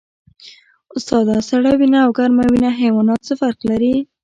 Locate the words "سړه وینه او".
1.49-2.09